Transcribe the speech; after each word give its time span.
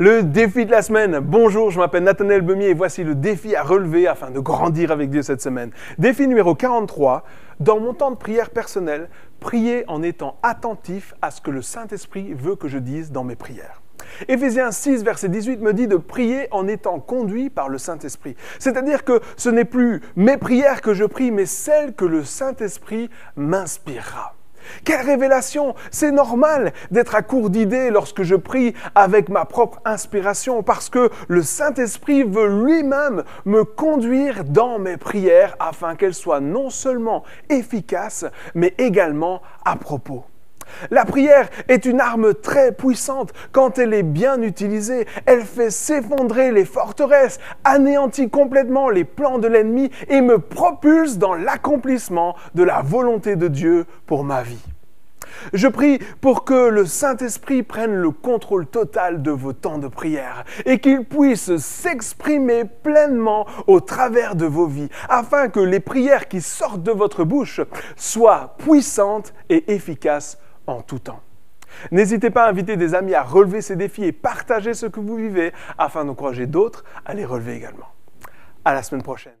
Le 0.00 0.22
défi 0.22 0.64
de 0.64 0.70
la 0.70 0.80
semaine. 0.80 1.18
Bonjour, 1.18 1.70
je 1.70 1.78
m'appelle 1.78 2.04
Nathanaël 2.04 2.40
Bemier 2.40 2.70
et 2.70 2.74
voici 2.74 3.04
le 3.04 3.14
défi 3.14 3.54
à 3.54 3.62
relever 3.62 4.06
afin 4.06 4.30
de 4.30 4.40
grandir 4.40 4.92
avec 4.92 5.10
Dieu 5.10 5.20
cette 5.20 5.42
semaine. 5.42 5.72
Défi 5.98 6.26
numéro 6.26 6.54
43. 6.54 7.22
Dans 7.60 7.78
mon 7.78 7.92
temps 7.92 8.10
de 8.10 8.16
prière 8.16 8.48
personnelle, 8.48 9.10
prier 9.40 9.84
en 9.88 10.02
étant 10.02 10.38
attentif 10.42 11.12
à 11.20 11.30
ce 11.30 11.42
que 11.42 11.50
le 11.50 11.60
Saint-Esprit 11.60 12.32
veut 12.32 12.56
que 12.56 12.66
je 12.66 12.78
dise 12.78 13.12
dans 13.12 13.24
mes 13.24 13.36
prières. 13.36 13.82
Éphésiens 14.26 14.70
6, 14.70 15.04
verset 15.04 15.28
18 15.28 15.60
me 15.60 15.74
dit 15.74 15.86
de 15.86 15.96
prier 15.96 16.48
en 16.50 16.66
étant 16.66 16.98
conduit 16.98 17.50
par 17.50 17.68
le 17.68 17.76
Saint-Esprit. 17.76 18.36
C'est-à-dire 18.58 19.04
que 19.04 19.20
ce 19.36 19.50
n'est 19.50 19.66
plus 19.66 20.00
mes 20.16 20.38
prières 20.38 20.80
que 20.80 20.94
je 20.94 21.04
prie, 21.04 21.30
mais 21.30 21.44
celles 21.44 21.92
que 21.92 22.06
le 22.06 22.24
Saint-Esprit 22.24 23.10
m'inspirera. 23.36 24.34
Quelle 24.84 25.06
révélation 25.06 25.74
C'est 25.90 26.12
normal 26.12 26.72
d'être 26.90 27.14
à 27.14 27.22
court 27.22 27.50
d'idées 27.50 27.90
lorsque 27.90 28.22
je 28.22 28.34
prie 28.34 28.74
avec 28.94 29.28
ma 29.28 29.44
propre 29.44 29.80
inspiration 29.84 30.62
parce 30.62 30.88
que 30.88 31.10
le 31.28 31.42
Saint-Esprit 31.42 32.22
veut 32.22 32.64
lui-même 32.64 33.24
me 33.44 33.64
conduire 33.64 34.44
dans 34.44 34.78
mes 34.78 34.96
prières 34.96 35.56
afin 35.58 35.96
qu'elles 35.96 36.14
soient 36.14 36.40
non 36.40 36.70
seulement 36.70 37.24
efficaces 37.48 38.24
mais 38.54 38.74
également 38.78 39.42
à 39.64 39.76
propos. 39.76 40.24
La 40.90 41.04
prière 41.04 41.48
est 41.68 41.84
une 41.84 42.00
arme 42.00 42.34
très 42.34 42.72
puissante 42.72 43.32
quand 43.52 43.78
elle 43.78 43.94
est 43.94 44.02
bien 44.02 44.40
utilisée. 44.42 45.06
Elle 45.26 45.42
fait 45.42 45.70
s'effondrer 45.70 46.52
les 46.52 46.64
forteresses, 46.64 47.38
anéantit 47.64 48.30
complètement 48.30 48.88
les 48.88 49.04
plans 49.04 49.38
de 49.38 49.48
l'ennemi 49.48 49.90
et 50.08 50.20
me 50.20 50.38
propulse 50.38 51.18
dans 51.18 51.34
l'accomplissement 51.34 52.36
de 52.54 52.62
la 52.62 52.82
volonté 52.82 53.36
de 53.36 53.48
Dieu 53.48 53.86
pour 54.06 54.24
ma 54.24 54.42
vie. 54.42 54.64
Je 55.52 55.68
prie 55.68 55.98
pour 56.20 56.44
que 56.44 56.68
le 56.68 56.86
Saint-Esprit 56.86 57.62
prenne 57.62 57.94
le 57.94 58.10
contrôle 58.10 58.66
total 58.66 59.22
de 59.22 59.30
vos 59.30 59.52
temps 59.52 59.78
de 59.78 59.88
prière 59.88 60.44
et 60.66 60.80
qu'il 60.80 61.04
puisse 61.04 61.56
s'exprimer 61.56 62.64
pleinement 62.64 63.46
au 63.66 63.80
travers 63.80 64.34
de 64.34 64.46
vos 64.46 64.66
vies, 64.66 64.90
afin 65.08 65.48
que 65.48 65.60
les 65.60 65.80
prières 65.80 66.28
qui 66.28 66.40
sortent 66.40 66.82
de 66.82 66.92
votre 66.92 67.24
bouche 67.24 67.60
soient 67.96 68.54
puissantes 68.58 69.32
et 69.48 69.72
efficaces 69.72 70.38
en 70.66 70.82
tout 70.82 70.98
temps. 70.98 71.20
N'hésitez 71.90 72.30
pas 72.30 72.44
à 72.44 72.50
inviter 72.50 72.76
des 72.76 72.94
amis 72.94 73.14
à 73.14 73.22
relever 73.22 73.60
ces 73.62 73.76
défis 73.76 74.04
et 74.04 74.12
partager 74.12 74.74
ce 74.74 74.86
que 74.86 75.00
vous 75.00 75.16
vivez 75.16 75.52
afin 75.78 76.04
d'encourager 76.04 76.46
d'autres 76.46 76.84
à 77.04 77.14
les 77.14 77.24
relever 77.24 77.54
également. 77.54 77.88
À 78.64 78.74
la 78.74 78.82
semaine 78.82 79.02
prochaine. 79.02 79.32